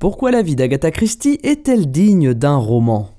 [0.00, 3.10] Pourquoi la vie d'Agatha Christie est-elle digne d'un roman?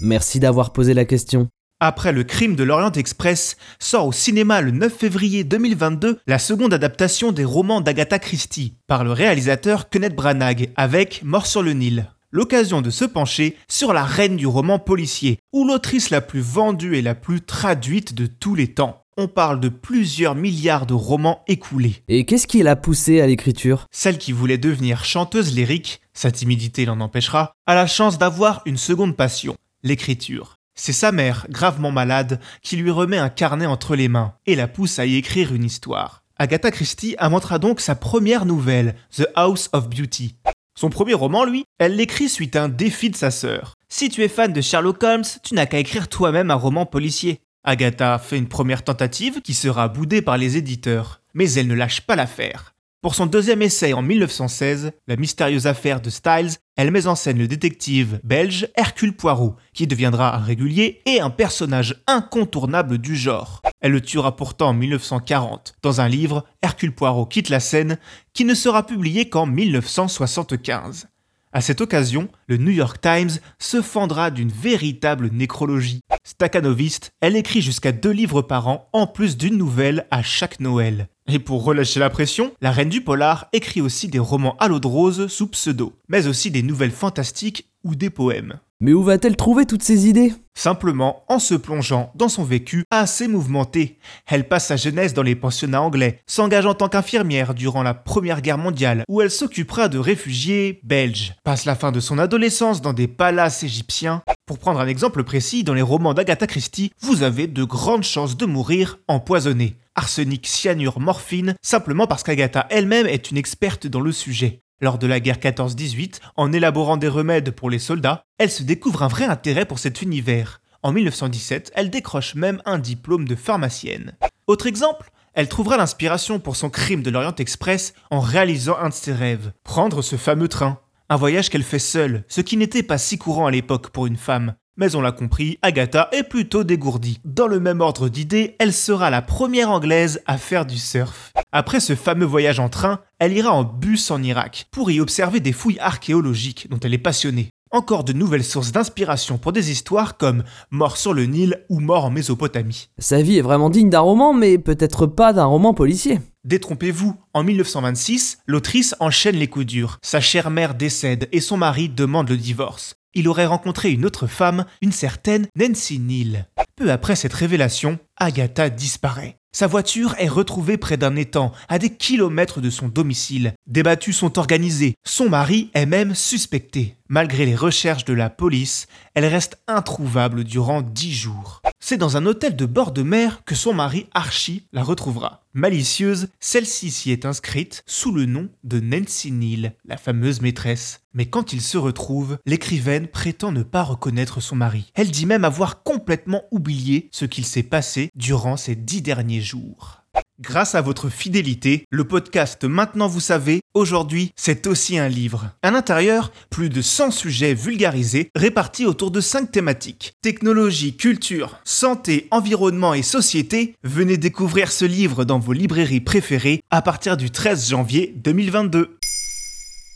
[0.00, 1.48] Merci d'avoir posé la question.
[1.80, 6.72] Après le crime de l'Orient Express, sort au cinéma le 9 février 2022 la seconde
[6.72, 12.10] adaptation des romans d'Agatha Christie par le réalisateur Kenneth Branagh avec Mort sur le Nil.
[12.30, 16.96] L'occasion de se pencher sur la reine du roman policier, ou l'autrice la plus vendue
[16.96, 19.02] et la plus traduite de tous les temps.
[19.20, 22.04] On parle de plusieurs milliards de romans écoulés.
[22.06, 23.86] Et qu'est-ce qui l'a poussée à l'écriture?
[23.90, 28.76] Celle qui voulait devenir chanteuse lyrique, sa timidité l'en empêchera, a la chance d'avoir une
[28.76, 30.54] seconde passion, l'écriture.
[30.76, 34.68] C'est sa mère, gravement malade, qui lui remet un carnet entre les mains et la
[34.68, 36.22] pousse à y écrire une histoire.
[36.36, 40.36] Agatha Christie inventera donc sa première nouvelle, The House of Beauty.
[40.78, 43.74] Son premier roman, lui, elle l'écrit suite à un défi de sa sœur.
[43.88, 47.40] Si tu es fan de Sherlock Holmes, tu n'as qu'à écrire toi-même un roman policier.
[47.68, 52.00] Agatha fait une première tentative qui sera boudée par les éditeurs, mais elle ne lâche
[52.00, 52.74] pas l'affaire.
[53.02, 57.36] Pour son deuxième essai en 1916, La mystérieuse affaire de Styles, elle met en scène
[57.36, 63.60] le détective belge Hercule Poirot, qui deviendra un régulier et un personnage incontournable du genre.
[63.82, 67.98] Elle le tuera pourtant en 1940, dans un livre, Hercule Poirot quitte la scène,
[68.32, 71.06] qui ne sera publié qu'en 1975.
[71.52, 76.00] À cette occasion, le New York Times se fendra d'une véritable nécrologie.
[76.22, 81.08] Stakhanoviste, elle écrit jusqu'à deux livres par an, en plus d'une nouvelle à chaque Noël.
[81.26, 84.80] Et pour relâcher la pression, la reine du polar écrit aussi des romans à l'eau
[84.80, 88.60] de rose sous pseudo, mais aussi des nouvelles fantastiques ou des poèmes.
[88.80, 90.32] Mais où va-t-elle trouver toutes ces idées?
[90.56, 93.98] Simplement en se plongeant dans son vécu assez mouvementé.
[94.24, 98.40] Elle passe sa jeunesse dans les pensionnats anglais, s'engage en tant qu'infirmière durant la Première
[98.40, 102.92] Guerre mondiale, où elle s'occupera de réfugiés belges, passe la fin de son adolescence dans
[102.92, 104.22] des palaces égyptiens.
[104.46, 108.36] Pour prendre un exemple précis, dans les romans d'Agatha Christie, vous avez de grandes chances
[108.36, 109.76] de mourir empoisonné.
[109.96, 114.62] Arsenic, cyanure, morphine, simplement parce qu'Agatha elle-même est une experte dans le sujet.
[114.80, 119.02] Lors de la guerre 14-18, en élaborant des remèdes pour les soldats, elle se découvre
[119.02, 120.60] un vrai intérêt pour cet univers.
[120.84, 124.16] En 1917, elle décroche même un diplôme de pharmacienne.
[124.46, 128.94] Autre exemple, elle trouvera l'inspiration pour son crime de l'Orient Express en réalisant un de
[128.94, 130.78] ses rêves, prendre ce fameux train.
[131.08, 134.16] Un voyage qu'elle fait seule, ce qui n'était pas si courant à l'époque pour une
[134.16, 134.54] femme.
[134.76, 137.20] Mais on l'a compris, Agatha est plutôt dégourdie.
[137.24, 141.32] Dans le même ordre d'idées, elle sera la première anglaise à faire du surf.
[141.50, 145.40] Après ce fameux voyage en train, elle ira en bus en Irak pour y observer
[145.40, 147.48] des fouilles archéologiques dont elle est passionnée.
[147.70, 152.06] Encore de nouvelles sources d'inspiration pour des histoires comme Mort sur le Nil ou Mort
[152.06, 152.88] en Mésopotamie.
[152.98, 156.20] Sa vie est vraiment digne d'un roman, mais peut-être pas d'un roman policier.
[156.44, 159.98] Détrompez-vous, en 1926, l'autrice enchaîne les coups durs.
[160.02, 164.26] Sa chère mère décède et son mari demande le divorce il aurait rencontré une autre
[164.26, 166.46] femme, une certaine Nancy Neal.
[166.76, 169.36] Peu après cette révélation, Agatha disparaît.
[169.58, 173.54] Sa voiture est retrouvée près d'un étang, à des kilomètres de son domicile.
[173.66, 174.94] Des battues sont organisées.
[175.04, 176.94] Son mari est même suspecté.
[177.08, 181.60] Malgré les recherches de la police, elle reste introuvable durant dix jours.
[181.88, 185.46] C'est dans un hôtel de bord de mer que son mari Archie la retrouvera.
[185.54, 191.00] Malicieuse, celle-ci s'y est inscrite sous le nom de Nancy Neal, la fameuse maîtresse.
[191.14, 194.92] Mais quand ils se retrouvent, l'écrivaine prétend ne pas reconnaître son mari.
[194.96, 199.97] Elle dit même avoir complètement oublié ce qu'il s'est passé durant ces dix derniers jours.
[200.40, 205.50] Grâce à votre fidélité, le podcast Maintenant vous savez, aujourd'hui, c'est aussi un livre.
[205.62, 210.12] À l'intérieur, plus de 100 sujets vulgarisés répartis autour de 5 thématiques.
[210.22, 213.74] Technologie, culture, santé, environnement et société.
[213.82, 218.96] Venez découvrir ce livre dans vos librairies préférées à partir du 13 janvier 2022.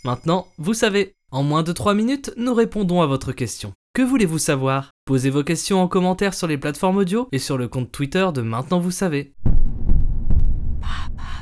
[0.05, 3.73] Maintenant, vous savez, en moins de 3 minutes, nous répondons à votre question.
[3.95, 4.91] Que voulez-vous savoir?
[5.05, 8.43] Posez vos questions en commentaire sur les plateformes audio et sur le compte Twitter de
[8.43, 9.35] Maintenant vous savez.
[10.93, 11.42] up.